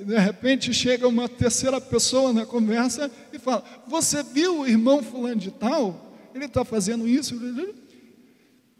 [0.00, 5.02] e de repente chega uma terceira pessoa na conversa e fala: Você viu o irmão
[5.02, 6.12] fulano de tal?
[6.34, 7.38] Ele está fazendo isso.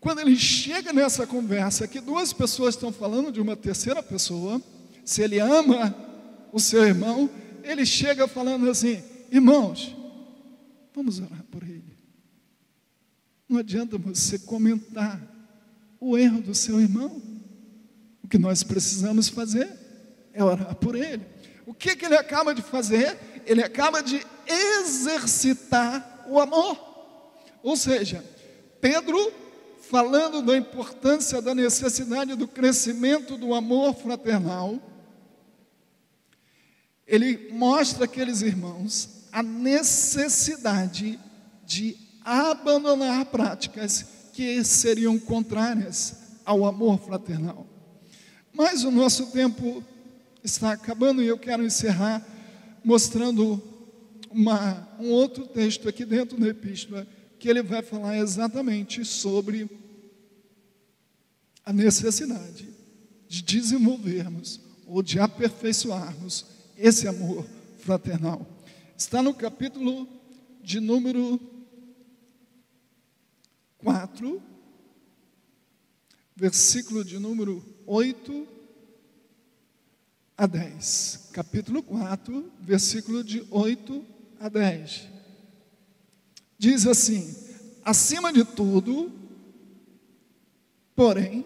[0.01, 4.61] Quando ele chega nessa conversa, que duas pessoas estão falando de uma terceira pessoa,
[5.05, 5.95] se ele ama
[6.53, 7.29] o seu irmão,
[7.63, 9.95] ele chega falando assim: Irmãos,
[10.95, 11.97] Vamos orar por ele.
[13.49, 15.21] Não adianta você comentar
[15.99, 17.23] o erro do seu irmão.
[18.23, 19.80] O que nós precisamos fazer
[20.33, 21.27] é orar por ele.
[21.67, 23.19] O que, que ele acaba de fazer?
[23.47, 26.79] Ele acaba de exercitar o amor.
[27.63, 28.25] Ou seja,
[28.81, 29.33] Pedro,
[29.81, 34.81] falando da importância da necessidade do crescimento do amor fraternal,
[37.07, 41.19] ele mostra àqueles irmãos a necessidade
[41.65, 46.15] de abandonar práticas que seriam contrárias
[46.45, 47.67] ao amor fraternal.
[48.53, 49.85] Mas o nosso tempo
[50.43, 52.27] está acabando e eu quero encerrar
[52.85, 53.63] mostrando
[54.31, 57.07] uma, um outro texto aqui dentro da epístola
[57.39, 59.69] que ele vai falar exatamente sobre
[61.65, 62.69] a necessidade
[63.29, 67.47] de desenvolvermos ou de aperfeiçoarmos esse amor
[67.79, 68.47] fraternal.
[68.97, 70.09] Está no capítulo
[70.63, 71.41] de número
[73.79, 74.43] 4,
[76.37, 78.60] versículo de número 8
[80.41, 81.29] a 10.
[81.35, 84.03] Capítulo 4, versículo de 8
[84.41, 85.07] a 10.
[86.59, 87.37] Diz assim:
[87.85, 89.13] acima de tudo,
[90.97, 91.45] porém,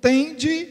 [0.00, 0.68] tende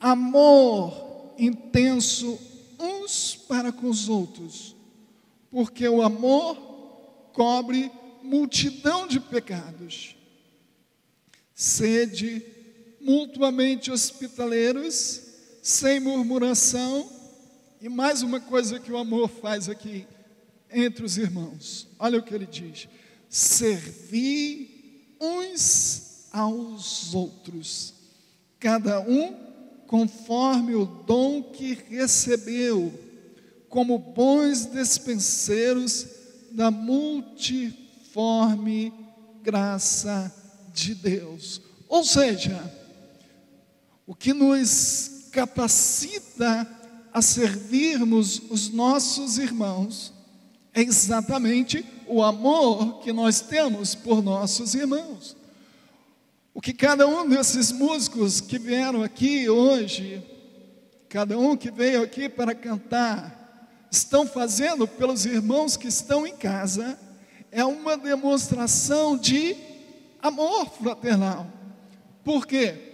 [0.00, 2.36] amor intenso
[2.80, 4.74] uns para com os outros,
[5.52, 6.56] porque o amor
[7.32, 7.92] cobre
[8.24, 10.16] multidão de pecados.
[11.54, 12.44] Sede
[13.00, 15.31] mutuamente hospitaleiros,
[15.62, 17.08] sem murmuração,
[17.80, 20.04] e mais uma coisa que o amor faz aqui
[20.70, 21.86] entre os irmãos.
[21.98, 22.88] Olha o que ele diz:
[23.28, 27.94] servi uns aos outros,
[28.58, 29.40] cada um
[29.86, 32.92] conforme o dom que recebeu,
[33.68, 36.06] como bons despenseiros
[36.50, 38.92] da multiforme
[39.42, 40.32] graça
[40.72, 41.60] de Deus.
[41.88, 42.62] Ou seja,
[44.06, 46.68] o que nos capacita
[47.12, 50.12] a servirmos os nossos irmãos
[50.74, 55.36] é exatamente o amor que nós temos por nossos irmãos.
[56.54, 60.22] O que cada um desses músicos que vieram aqui hoje,
[61.08, 63.38] cada um que veio aqui para cantar,
[63.90, 66.98] estão fazendo pelos irmãos que estão em casa,
[67.50, 69.54] é uma demonstração de
[70.22, 71.46] amor fraternal.
[72.24, 72.91] Por quê?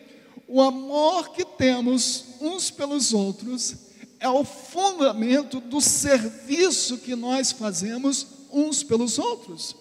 [0.50, 3.76] O amor que temos uns pelos outros
[4.18, 9.76] é o fundamento do serviço que nós fazemos uns pelos outros.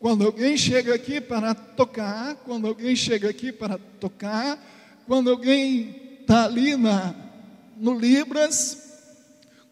[0.00, 4.58] Quando alguém chega aqui para tocar, quando alguém chega aqui para tocar,
[5.06, 7.14] quando alguém está ali na,
[7.76, 8.78] no Libras,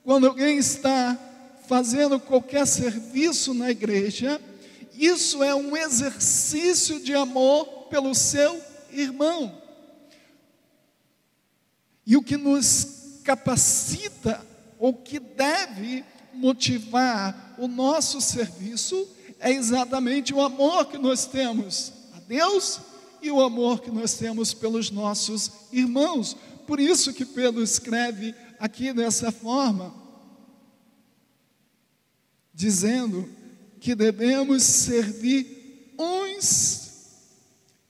[0.04, 1.18] quando alguém está
[1.66, 4.40] fazendo qualquer serviço na igreja,
[4.96, 8.60] isso é um exercício de amor pelo seu
[8.92, 9.59] irmão.
[12.10, 14.44] E o que nos capacita,
[14.80, 16.04] ou que deve
[16.34, 19.06] motivar o nosso serviço,
[19.38, 22.80] é exatamente o amor que nós temos a Deus
[23.22, 26.36] e o amor que nós temos pelos nossos irmãos.
[26.66, 29.94] Por isso que Pedro escreve aqui dessa forma,
[32.52, 33.28] dizendo
[33.78, 36.90] que devemos servir uns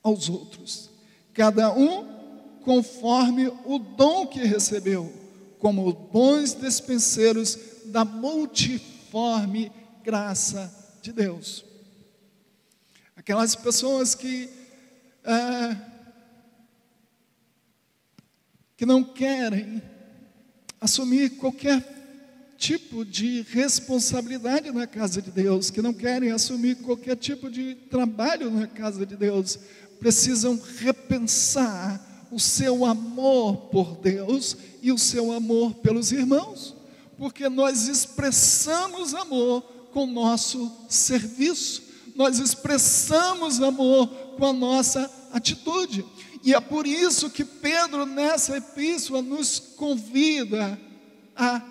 [0.02, 0.90] aos outros,
[1.32, 2.09] cada um
[2.64, 5.12] conforme o dom que recebeu,
[5.58, 9.70] como bons despenseiros da multiforme
[10.02, 11.64] graça de Deus.
[13.16, 14.48] Aquelas pessoas que
[15.24, 15.76] é,
[18.76, 19.82] que não querem
[20.80, 21.84] assumir qualquer
[22.56, 28.50] tipo de responsabilidade na casa de Deus, que não querem assumir qualquer tipo de trabalho
[28.50, 29.58] na casa de Deus,
[29.98, 36.74] precisam repensar o seu amor por Deus e o seu amor pelos irmãos,
[37.18, 39.62] porque nós expressamos amor
[39.92, 41.82] com o nosso serviço,
[42.14, 44.06] nós expressamos amor
[44.36, 46.04] com a nossa atitude.
[46.42, 50.80] E é por isso que Pedro, nessa epístola, nos convida
[51.36, 51.62] a,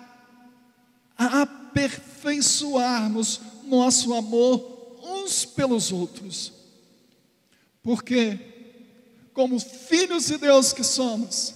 [1.16, 6.52] a aperfeiçoarmos nosso amor uns pelos outros.
[7.82, 8.38] Porque,
[9.40, 11.54] como filhos de Deus que somos,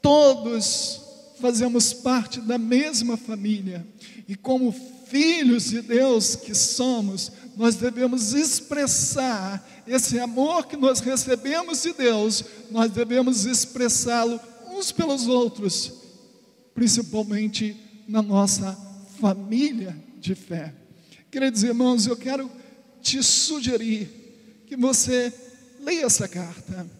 [0.00, 1.02] todos
[1.38, 3.86] fazemos parte da mesma família.
[4.26, 4.72] E como
[5.06, 12.42] filhos de Deus que somos, nós devemos expressar esse amor que nós recebemos de Deus,
[12.70, 14.40] nós devemos expressá-lo
[14.70, 15.92] uns pelos outros,
[16.74, 17.76] principalmente
[18.08, 18.72] na nossa
[19.20, 20.72] família de fé.
[21.30, 22.50] Queridos irmãos, eu quero
[23.02, 25.30] te sugerir que você
[25.80, 26.99] leia essa carta.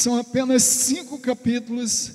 [0.00, 2.12] São apenas cinco capítulos.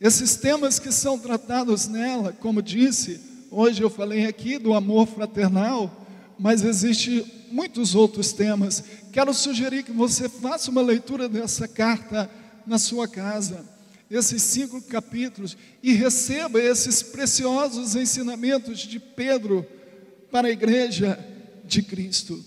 [0.00, 3.20] Esses temas que são tratados nela, como disse,
[3.52, 8.82] hoje eu falei aqui do amor fraternal, mas existe muitos outros temas.
[9.12, 12.28] Quero sugerir que você faça uma leitura dessa carta
[12.66, 13.64] na sua casa,
[14.10, 19.64] esses cinco capítulos, e receba esses preciosos ensinamentos de Pedro
[20.32, 21.16] para a igreja
[21.64, 22.44] de Cristo.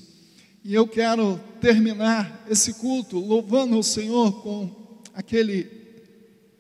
[0.67, 4.69] E eu quero terminar esse culto louvando o Senhor com
[5.13, 5.65] aquele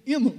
[0.05, 0.33] hino.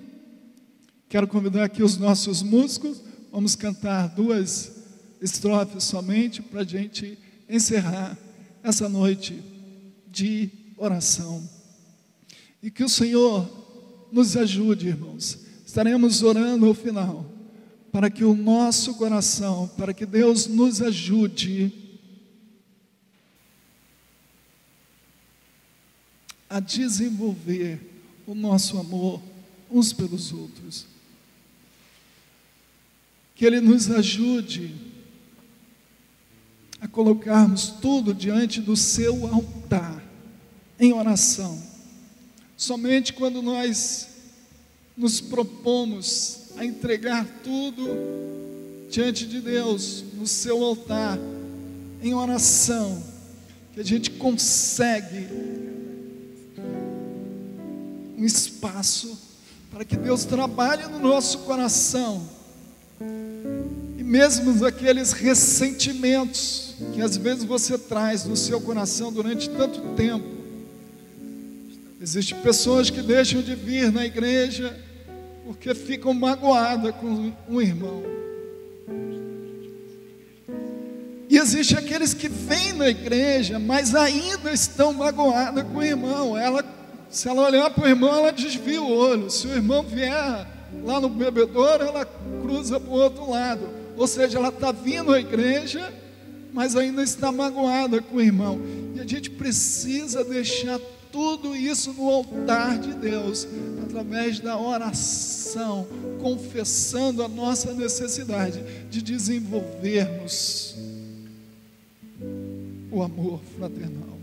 [1.07, 4.73] Quero convidar aqui os nossos músicos, vamos cantar duas
[5.21, 8.17] estrofes somente para a gente encerrar
[8.63, 9.39] essa noite
[10.11, 10.49] de
[10.79, 11.47] oração.
[12.63, 13.47] E que o Senhor
[14.11, 15.41] nos ajude, irmãos.
[15.67, 17.31] Estaremos orando no final,
[17.93, 21.88] para que o nosso coração, para que Deus nos ajude
[26.49, 27.81] a desenvolver
[28.27, 29.21] o nosso amor
[29.71, 30.87] uns pelos outros.
[33.35, 34.75] Que Ele nos ajude
[36.81, 40.03] a colocarmos tudo diante do seu altar,
[40.79, 41.61] em oração.
[42.57, 44.09] Somente quando nós
[44.97, 47.87] nos propomos a entregar tudo
[48.91, 51.19] diante de Deus, no seu altar,
[52.03, 53.03] em oração,
[53.73, 55.27] que a gente consegue
[58.19, 59.17] um espaço
[59.71, 62.29] para que Deus trabalhe no nosso coração.
[63.97, 70.27] E mesmo aqueles ressentimentos que às vezes você traz no seu coração durante tanto tempo.
[72.01, 74.77] Existem pessoas que deixam de vir na igreja
[75.45, 78.03] porque ficam magoadas com um irmão.
[81.31, 86.37] E existe aqueles que vêm na igreja, mas ainda estão magoadas com o irmão.
[86.37, 86.65] Ela,
[87.11, 89.31] se ela olhar para o irmão, ela desvia o olho.
[89.31, 90.47] Se o irmão vier
[90.85, 93.69] lá no bebedouro, ela cruza para o outro lado.
[93.97, 95.93] Ou seja, ela está vindo à igreja,
[96.53, 98.61] mas ainda está magoada com o irmão.
[98.95, 100.79] E a gente precisa deixar
[101.11, 103.49] tudo isso no altar de Deus,
[103.83, 105.87] através da oração,
[106.21, 110.77] confessando a nossa necessidade de desenvolvermos
[112.91, 114.18] o amor fraternal.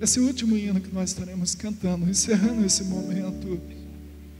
[0.00, 3.60] Esse último hino que nós estaremos cantando, encerrando esse momento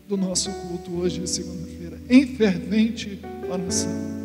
[0.09, 4.17] do nosso culto hoje, segunda-feira, em fervente oração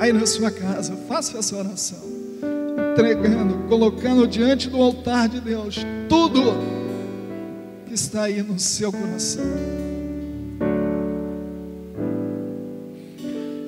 [0.00, 2.02] aí na sua casa, faça essa oração,
[2.92, 6.54] entregando, colocando diante do altar de Deus tudo
[7.86, 9.44] que está aí no seu coração.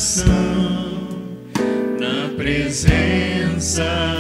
[0.06, 1.08] coração,
[2.00, 4.15] na presença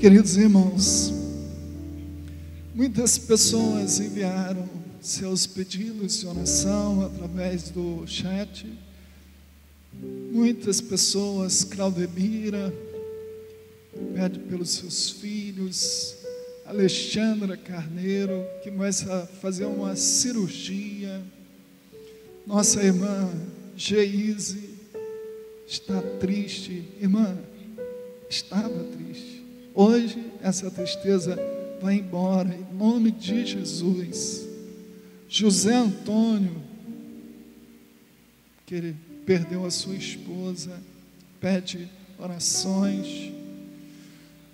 [0.00, 1.12] Queridos irmãos,
[2.74, 4.66] muitas pessoas enviaram
[4.98, 8.66] seus pedidos de oração através do chat.
[10.32, 12.72] Muitas pessoas, Claudemira,
[14.14, 16.16] pede pelos seus filhos,
[16.64, 21.20] Alexandra Carneiro, que começa a fazer uma cirurgia.
[22.46, 23.30] Nossa irmã
[23.76, 24.78] Geise
[25.68, 26.88] está triste.
[26.98, 27.36] Irmã,
[28.30, 29.29] estava triste.
[29.74, 31.38] Hoje essa tristeza
[31.80, 34.46] vai embora, em nome de Jesus.
[35.28, 36.62] José Antônio,
[38.66, 40.72] que ele perdeu a sua esposa,
[41.40, 43.32] pede orações.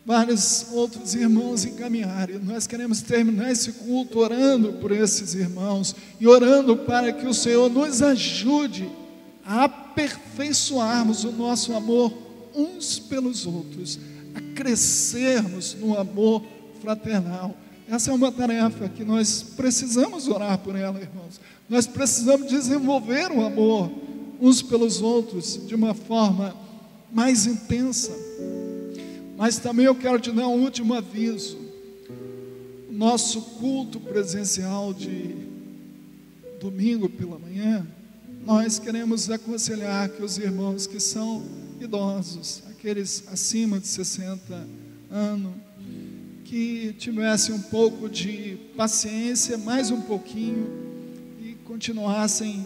[0.04, 2.34] Vários outros irmãos encaminharam.
[2.34, 7.34] E Nós queremos terminar esse culto orando por esses irmãos e orando para que o
[7.34, 8.88] Senhor nos ajude
[9.44, 12.12] a aperfeiçoarmos o nosso amor
[12.54, 13.98] uns pelos outros,
[14.56, 16.42] crescermos no amor
[16.80, 17.54] fraternal.
[17.88, 21.38] Essa é uma tarefa que nós precisamos orar por ela, irmãos.
[21.68, 23.92] Nós precisamos desenvolver o amor
[24.40, 26.56] uns pelos outros de uma forma
[27.12, 28.12] mais intensa.
[29.36, 31.58] Mas também eu quero te dar um último aviso.
[32.90, 35.34] Nosso culto presencial de
[36.58, 37.86] domingo pela manhã,
[38.44, 41.44] nós queremos aconselhar que os irmãos que são
[41.80, 44.64] idosos, aqueles acima de 60
[45.10, 45.52] anos,
[46.44, 50.68] que tivessem um pouco de paciência, mais um pouquinho,
[51.42, 52.64] e continuassem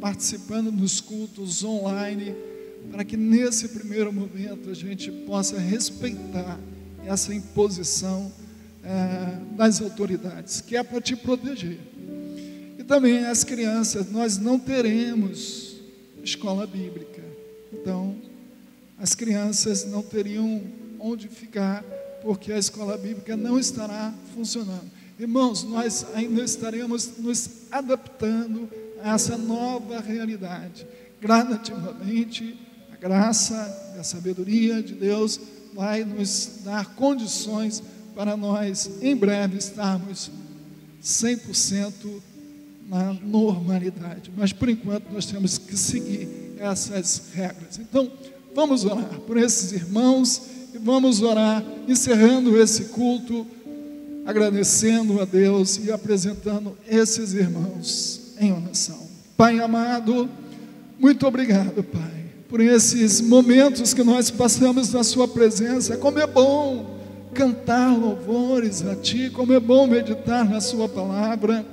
[0.00, 2.34] participando dos cultos online,
[2.90, 6.58] para que nesse primeiro momento a gente possa respeitar
[7.04, 8.32] essa imposição
[8.82, 11.78] eh, das autoridades, que é para te proteger.
[12.78, 15.76] E também as crianças, nós não teremos
[16.24, 17.22] escola bíblica,
[17.70, 18.16] então
[19.02, 20.62] as crianças não teriam
[21.00, 21.82] onde ficar,
[22.22, 24.88] porque a escola bíblica não estará funcionando.
[25.18, 28.70] Irmãos, nós ainda estaremos nos adaptando
[29.02, 30.86] a essa nova realidade.
[31.20, 32.56] Gradativamente,
[32.92, 35.40] a graça e a sabedoria de Deus
[35.74, 37.82] vai nos dar condições
[38.14, 40.30] para nós, em breve, estarmos
[41.02, 41.92] 100%
[42.88, 44.30] na normalidade.
[44.36, 47.80] Mas, por enquanto, nós temos que seguir essas regras.
[47.80, 48.08] Então,
[48.54, 50.42] vamos orar por esses irmãos
[50.74, 53.46] e vamos orar, encerrando esse culto,
[54.24, 58.98] agradecendo a Deus e apresentando esses irmãos em oração.
[59.36, 60.28] Pai amado,
[60.98, 65.96] muito obrigado, Pai, por esses momentos que nós passamos na Sua presença.
[65.96, 66.98] Como é bom
[67.34, 71.64] cantar louvores a Ti, como é bom meditar na Sua palavra.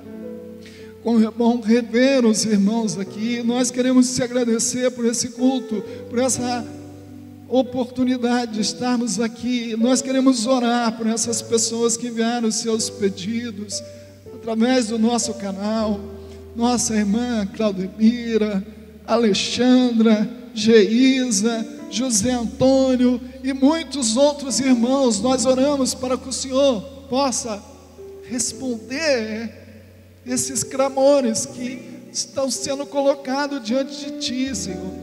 [1.04, 3.42] Como é bom rever os irmãos aqui.
[3.42, 6.66] Nós queremos te agradecer por esse culto, por essa
[7.48, 9.78] oportunidade de estarmos aqui.
[9.78, 13.82] Nós queremos orar por essas pessoas que enviaram seus pedidos
[14.36, 16.02] através do nosso canal.
[16.54, 18.62] Nossa irmã Claudemira,
[19.08, 25.22] Alexandra, Geisa, José Antônio e muitos outros irmãos.
[25.22, 27.64] Nós oramos para que o Senhor possa
[28.30, 29.59] responder
[30.26, 34.94] esses clamores que estão sendo colocados diante de Ti, Senhor.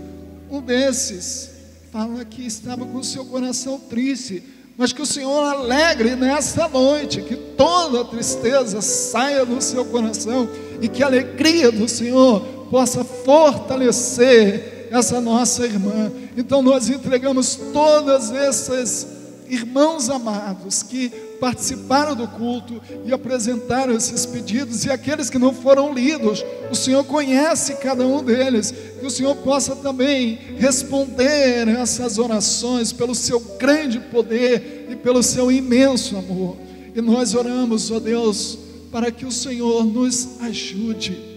[0.51, 1.51] Um desses
[1.91, 4.43] fala que estava com seu coração triste,
[4.77, 10.49] mas que o Senhor alegre nessa noite, que toda tristeza saia do seu coração
[10.81, 12.41] e que a alegria do Senhor
[12.71, 16.13] possa fortalecer essa nossa irmã.
[16.37, 19.07] Então nós entregamos todos esses
[19.49, 25.93] irmãos amados que participaram do culto e apresentaram esses pedidos, e aqueles que não foram
[25.93, 32.93] lidos, o Senhor conhece cada um deles, que o Senhor possa também responder essas orações
[32.93, 36.57] pelo seu grande poder e pelo seu imenso amor.
[36.95, 38.59] E nós oramos, ó Deus,
[38.91, 41.37] para que o Senhor nos ajude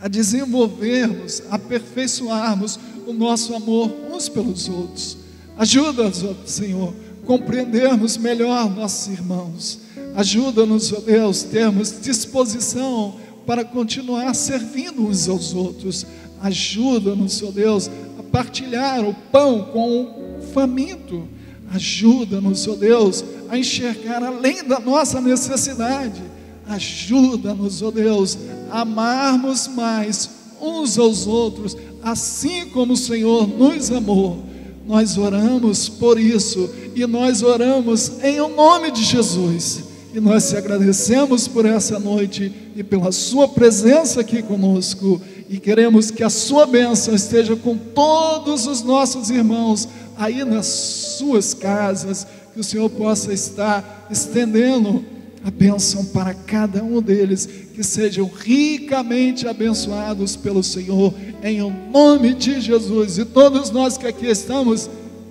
[0.00, 5.16] a desenvolvermos, aperfeiçoarmos o nosso amor uns pelos outros.
[5.56, 6.94] Ajuda-nos, ó Senhor,
[7.26, 9.80] compreendermos melhor nossos irmãos.
[10.14, 13.14] Ajuda-nos, ó Deus, termos disposição
[13.46, 16.06] para continuar servindo uns aos outros.
[16.40, 21.26] Ajuda-nos, ó Deus, a partilhar o pão com faminto.
[21.70, 26.22] Ajuda-nos, ó Deus, a enxergar além da nossa necessidade.
[26.66, 28.38] Ajuda-nos, ó Deus,
[28.70, 34.51] a amarmos mais uns aos outros, assim como o Senhor nos amou.
[34.86, 39.84] Nós oramos por isso e nós oramos em o nome de Jesus.
[40.14, 45.20] E nós te agradecemos por essa noite e pela Sua presença aqui conosco.
[45.48, 51.54] E queremos que a Sua bênção esteja com todos os nossos irmãos aí nas suas
[51.54, 52.26] casas.
[52.52, 55.02] Que o Senhor possa estar estendendo
[55.44, 57.48] a bênção para cada um deles.
[57.74, 63.18] Que sejam ricamente abençoados pelo Senhor, em o nome de Jesus.
[63.18, 64.88] E todos nós que aqui estamos,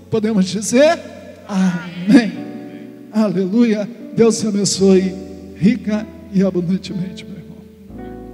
[0.10, 1.00] podemos dizer:
[1.48, 2.32] Amém.
[3.12, 3.88] Aleluia.
[4.16, 5.14] Deus te abençoe
[5.56, 7.31] rica e abundantemente.